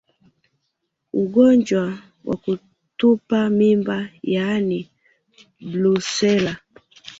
[1.13, 4.89] Ugonjwa wa kutupa mimba yaani
[5.71, 6.57] Brusela